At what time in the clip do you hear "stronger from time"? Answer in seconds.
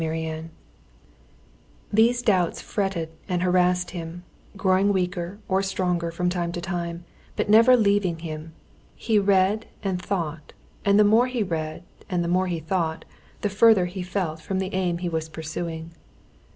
5.61-6.51